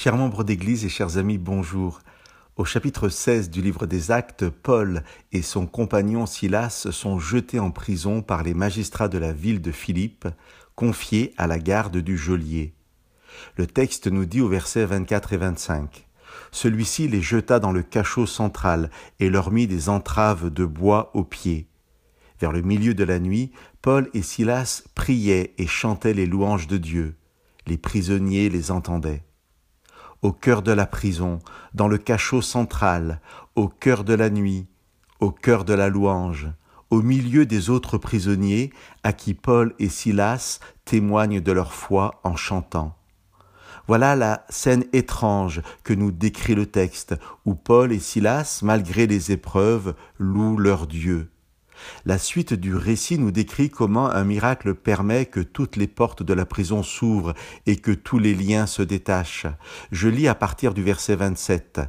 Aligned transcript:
Chers 0.00 0.16
membres 0.16 0.44
d'Église 0.44 0.84
et 0.84 0.88
chers 0.88 1.18
amis, 1.18 1.38
bonjour. 1.38 2.02
Au 2.54 2.64
chapitre 2.64 3.08
16 3.08 3.50
du 3.50 3.60
livre 3.60 3.84
des 3.86 4.12
Actes, 4.12 4.48
Paul 4.48 5.02
et 5.32 5.42
son 5.42 5.66
compagnon 5.66 6.24
Silas 6.24 6.86
sont 6.92 7.18
jetés 7.18 7.58
en 7.58 7.72
prison 7.72 8.22
par 8.22 8.44
les 8.44 8.54
magistrats 8.54 9.08
de 9.08 9.18
la 9.18 9.32
ville 9.32 9.60
de 9.60 9.72
Philippe, 9.72 10.28
confiés 10.76 11.34
à 11.36 11.48
la 11.48 11.58
garde 11.58 11.96
du 11.96 12.16
geôlier. 12.16 12.74
Le 13.56 13.66
texte 13.66 14.06
nous 14.06 14.24
dit 14.24 14.40
au 14.40 14.46
verset 14.46 14.84
24 14.84 15.32
et 15.32 15.36
25. 15.36 16.06
Celui-ci 16.52 17.08
les 17.08 17.20
jeta 17.20 17.58
dans 17.58 17.72
le 17.72 17.82
cachot 17.82 18.26
central 18.26 18.92
et 19.18 19.28
leur 19.28 19.50
mit 19.50 19.66
des 19.66 19.88
entraves 19.88 20.48
de 20.48 20.64
bois 20.64 21.10
aux 21.14 21.24
pieds. 21.24 21.66
Vers 22.38 22.52
le 22.52 22.62
milieu 22.62 22.94
de 22.94 23.02
la 23.02 23.18
nuit, 23.18 23.50
Paul 23.82 24.10
et 24.14 24.22
Silas 24.22 24.84
priaient 24.94 25.54
et 25.58 25.66
chantaient 25.66 26.14
les 26.14 26.26
louanges 26.26 26.68
de 26.68 26.76
Dieu. 26.76 27.16
Les 27.66 27.78
prisonniers 27.78 28.48
les 28.48 28.70
entendaient 28.70 29.24
au 30.22 30.32
cœur 30.32 30.62
de 30.62 30.72
la 30.72 30.86
prison, 30.86 31.38
dans 31.74 31.88
le 31.88 31.98
cachot 31.98 32.42
central, 32.42 33.20
au 33.54 33.68
cœur 33.68 34.04
de 34.04 34.14
la 34.14 34.30
nuit, 34.30 34.66
au 35.20 35.30
cœur 35.30 35.64
de 35.64 35.74
la 35.74 35.88
louange, 35.88 36.48
au 36.90 37.02
milieu 37.02 37.46
des 37.46 37.70
autres 37.70 37.98
prisonniers 37.98 38.72
à 39.02 39.12
qui 39.12 39.34
Paul 39.34 39.74
et 39.78 39.88
Silas 39.88 40.60
témoignent 40.84 41.40
de 41.40 41.52
leur 41.52 41.72
foi 41.72 42.20
en 42.24 42.36
chantant. 42.36 42.96
Voilà 43.86 44.16
la 44.16 44.44
scène 44.50 44.84
étrange 44.92 45.62
que 45.82 45.94
nous 45.94 46.10
décrit 46.10 46.54
le 46.54 46.66
texte, 46.66 47.14
où 47.46 47.54
Paul 47.54 47.92
et 47.92 48.00
Silas, 48.00 48.60
malgré 48.62 49.06
les 49.06 49.32
épreuves, 49.32 49.94
louent 50.18 50.58
leur 50.58 50.86
Dieu. 50.86 51.30
La 52.04 52.18
suite 52.18 52.54
du 52.54 52.74
récit 52.74 53.18
nous 53.18 53.30
décrit 53.30 53.70
comment 53.70 54.10
un 54.10 54.24
miracle 54.24 54.74
permet 54.74 55.26
que 55.26 55.40
toutes 55.40 55.76
les 55.76 55.86
portes 55.86 56.22
de 56.22 56.34
la 56.34 56.46
prison 56.46 56.82
s'ouvrent 56.82 57.34
et 57.66 57.76
que 57.76 57.92
tous 57.92 58.18
les 58.18 58.34
liens 58.34 58.66
se 58.66 58.82
détachent. 58.82 59.46
Je 59.92 60.08
lis 60.08 60.28
à 60.28 60.34
partir 60.34 60.74
du 60.74 60.82
verset 60.82 61.16
27. 61.16 61.80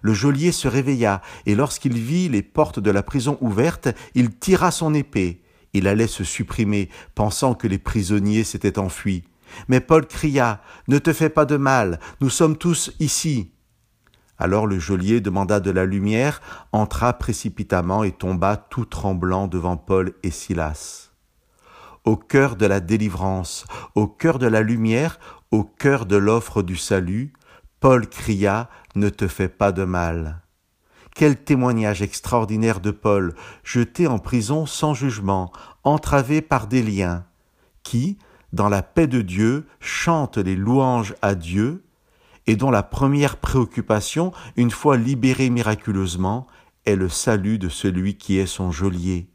Le 0.00 0.14
geôlier 0.14 0.52
se 0.52 0.68
réveilla, 0.68 1.22
et 1.46 1.54
lorsqu'il 1.54 1.94
vit 1.94 2.28
les 2.28 2.42
portes 2.42 2.78
de 2.78 2.90
la 2.90 3.02
prison 3.02 3.36
ouvertes, 3.40 3.88
il 4.14 4.30
tira 4.30 4.70
son 4.70 4.94
épée. 4.94 5.42
Il 5.72 5.88
allait 5.88 6.06
se 6.06 6.24
supprimer, 6.24 6.88
pensant 7.14 7.54
que 7.54 7.66
les 7.66 7.78
prisonniers 7.78 8.44
s'étaient 8.44 8.78
enfuis. 8.78 9.24
Mais 9.68 9.80
Paul 9.80 10.06
cria, 10.06 10.62
Ne 10.86 10.98
te 10.98 11.12
fais 11.12 11.30
pas 11.30 11.44
de 11.44 11.56
mal, 11.56 12.00
nous 12.20 12.30
sommes 12.30 12.56
tous 12.56 12.92
ici. 13.00 13.50
Alors 14.38 14.66
le 14.66 14.78
geôlier 14.78 15.20
demanda 15.20 15.58
de 15.58 15.70
la 15.70 15.84
lumière, 15.84 16.40
entra 16.72 17.12
précipitamment 17.12 18.04
et 18.04 18.12
tomba 18.12 18.56
tout 18.56 18.84
tremblant 18.84 19.48
devant 19.48 19.76
Paul 19.76 20.14
et 20.22 20.30
Silas. 20.30 21.10
Au 22.04 22.16
cœur 22.16 22.56
de 22.56 22.64
la 22.64 22.80
délivrance, 22.80 23.66
au 23.94 24.06
cœur 24.06 24.38
de 24.38 24.46
la 24.46 24.62
lumière, 24.62 25.18
au 25.50 25.64
cœur 25.64 26.06
de 26.06 26.16
l'offre 26.16 26.62
du 26.62 26.76
salut, 26.76 27.32
Paul 27.80 28.06
cria 28.06 28.68
Ne 28.94 29.08
te 29.08 29.26
fais 29.26 29.48
pas 29.48 29.72
de 29.72 29.84
mal. 29.84 30.42
Quel 31.14 31.36
témoignage 31.36 32.00
extraordinaire 32.00 32.80
de 32.80 32.92
Paul, 32.92 33.34
jeté 33.64 34.06
en 34.06 34.20
prison 34.20 34.66
sans 34.66 34.94
jugement, 34.94 35.50
entravé 35.82 36.42
par 36.42 36.68
des 36.68 36.82
liens, 36.82 37.24
qui, 37.82 38.18
dans 38.52 38.68
la 38.68 38.82
paix 38.82 39.08
de 39.08 39.20
Dieu, 39.20 39.66
chante 39.80 40.38
les 40.38 40.54
louanges 40.54 41.16
à 41.22 41.34
Dieu 41.34 41.82
et 42.48 42.56
dont 42.56 42.70
la 42.70 42.82
première 42.82 43.36
préoccupation, 43.36 44.32
une 44.56 44.70
fois 44.70 44.96
libéré 44.96 45.50
miraculeusement, 45.50 46.46
est 46.86 46.96
le 46.96 47.10
salut 47.10 47.58
de 47.58 47.68
celui 47.68 48.16
qui 48.16 48.38
est 48.38 48.46
son 48.46 48.72
geôlier. 48.72 49.28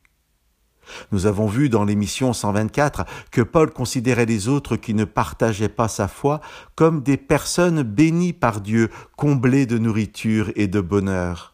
Nous 1.12 1.28
avons 1.28 1.46
vu 1.46 1.70
dans 1.70 1.86
l'émission 1.86 2.34
124 2.34 3.06
que 3.32 3.42
Paul 3.42 3.72
considérait 3.72 4.26
les 4.26 4.48
autres 4.48 4.76
qui 4.78 4.96
ne 4.96 5.06
partageaient 5.06 5.70
pas 5.70 5.88
sa 5.88 6.08
foi 6.08 6.42
comme 6.76 7.04
des 7.04 7.18
personnes 7.18 7.84
bénies 7.84 8.34
par 8.34 8.60
Dieu, 8.60 8.90
comblées 9.16 9.68
de 9.68 9.78
nourriture 9.78 10.52
et 10.56 10.68
de 10.68 10.82
bonheur. 10.82 11.54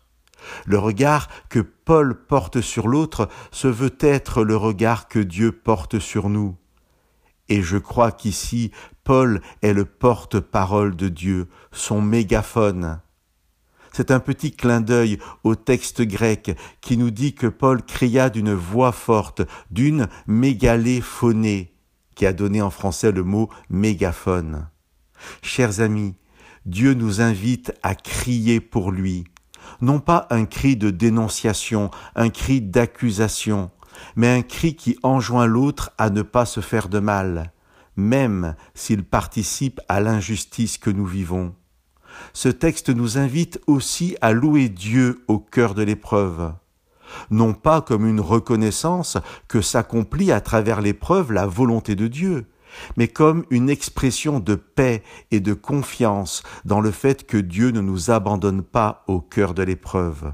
Le 0.65 0.79
regard 0.79 1.27
que 1.49 1.59
Paul 1.59 2.25
porte 2.25 2.61
sur 2.61 2.87
l'autre 2.87 3.27
se 3.51 3.67
veut 3.67 3.97
être 3.99 4.43
le 4.45 4.55
regard 4.55 5.09
que 5.09 5.19
Dieu 5.19 5.51
porte 5.51 5.99
sur 5.99 6.29
nous. 6.29 6.55
Et 7.49 7.61
je 7.61 7.77
crois 7.77 8.11
qu'ici, 8.11 8.71
Paul 9.03 9.41
est 9.61 9.73
le 9.73 9.85
porte-parole 9.85 10.95
de 10.95 11.09
Dieu, 11.09 11.49
son 11.71 12.01
mégaphone. 12.01 13.01
C'est 13.91 14.11
un 14.11 14.19
petit 14.19 14.51
clin 14.51 14.81
d'œil 14.81 15.17
au 15.43 15.55
texte 15.55 16.03
grec 16.03 16.55
qui 16.79 16.95
nous 16.95 17.09
dit 17.09 17.33
que 17.33 17.47
Paul 17.47 17.81
cria 17.81 18.29
d'une 18.29 18.53
voix 18.53 18.91
forte, 18.91 19.41
d'une 19.71 20.07
mégaléphonée, 20.27 21.73
qui 22.15 22.27
a 22.27 22.33
donné 22.33 22.61
en 22.61 22.69
français 22.69 23.11
le 23.11 23.23
mot 23.23 23.49
mégaphone. 23.69 24.69
Chers 25.41 25.81
amis, 25.81 26.15
Dieu 26.65 26.93
nous 26.93 27.19
invite 27.19 27.73
à 27.81 27.95
crier 27.95 28.59
pour 28.59 28.91
lui, 28.91 29.23
non 29.81 29.99
pas 29.99 30.27
un 30.29 30.45
cri 30.45 30.75
de 30.75 30.91
dénonciation, 30.91 31.89
un 32.15 32.29
cri 32.29 32.61
d'accusation, 32.61 33.71
mais 34.15 34.29
un 34.29 34.41
cri 34.41 34.75
qui 34.75 34.97
enjoint 35.03 35.45
l'autre 35.45 35.91
à 35.97 36.09
ne 36.09 36.21
pas 36.21 36.45
se 36.45 36.61
faire 36.61 36.89
de 36.89 36.99
mal, 36.99 37.51
même 37.95 38.55
s'il 38.73 39.03
participe 39.03 39.81
à 39.87 39.99
l'injustice 39.99 40.77
que 40.77 40.89
nous 40.89 41.05
vivons. 41.05 41.53
Ce 42.33 42.49
texte 42.49 42.89
nous 42.89 43.17
invite 43.17 43.59
aussi 43.67 44.17
à 44.21 44.31
louer 44.31 44.69
Dieu 44.69 45.23
au 45.27 45.39
cœur 45.39 45.73
de 45.73 45.83
l'épreuve, 45.83 46.53
non 47.29 47.53
pas 47.53 47.81
comme 47.81 48.05
une 48.05 48.19
reconnaissance 48.19 49.17
que 49.47 49.61
s'accomplit 49.61 50.31
à 50.31 50.41
travers 50.41 50.81
l'épreuve 50.81 51.31
la 51.31 51.45
volonté 51.45 51.95
de 51.95 52.07
Dieu, 52.07 52.47
mais 52.97 53.07
comme 53.07 53.45
une 53.49 53.69
expression 53.69 54.39
de 54.39 54.55
paix 54.55 55.03
et 55.31 55.39
de 55.39 55.53
confiance 55.53 56.43
dans 56.65 56.81
le 56.81 56.91
fait 56.91 57.25
que 57.25 57.37
Dieu 57.37 57.71
ne 57.71 57.81
nous 57.81 58.11
abandonne 58.11 58.61
pas 58.61 59.03
au 59.07 59.21
cœur 59.21 59.53
de 59.53 59.63
l'épreuve. 59.63 60.33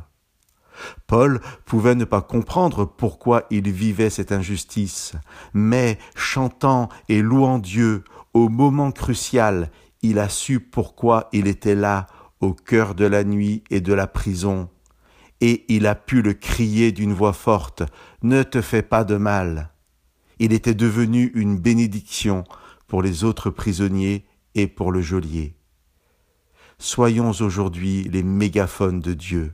Paul 1.08 1.40
pouvait 1.66 1.96
ne 1.96 2.06
pas 2.06 2.22
comprendre 2.22 2.86
pourquoi 2.86 3.46
il 3.50 3.72
vivait 3.72 4.10
cette 4.10 4.32
injustice, 4.32 5.14
mais 5.54 5.98
chantant 6.16 6.90
et 7.10 7.22
louant 7.22 7.60
Dieu 7.60 8.04
au 8.34 8.50
moment 8.50 8.92
crucial, 8.92 9.72
il 10.02 10.20
a 10.20 10.30
su 10.30 10.60
pourquoi 10.60 11.30
il 11.32 11.48
était 11.48 11.76
là 11.76 12.08
au 12.42 12.54
cœur 12.54 12.96
de 12.96 13.06
la 13.06 13.24
nuit 13.24 13.64
et 13.70 13.82
de 13.82 13.94
la 13.94 14.08
prison, 14.08 14.70
et 15.42 15.66
il 15.74 15.88
a 15.88 15.96
pu 15.96 16.22
le 16.22 16.34
crier 16.34 16.92
d'une 16.92 17.14
voix 17.14 17.34
forte, 17.34 17.84
Ne 18.22 18.44
te 18.44 18.62
fais 18.62 18.82
pas 18.82 19.04
de 19.04 19.18
mal. 19.18 19.72
Il 20.40 20.54
était 20.54 20.74
devenu 20.74 21.32
une 21.36 21.58
bénédiction 21.58 22.44
pour 22.88 23.02
les 23.02 23.24
autres 23.24 23.50
prisonniers 23.50 24.26
et 24.54 24.68
pour 24.68 24.92
le 24.92 25.02
geôlier. 25.02 25.56
Soyons 26.78 27.32
aujourd'hui 27.40 28.04
les 28.04 28.24
mégaphones 28.24 29.00
de 29.00 29.14
Dieu. 29.14 29.54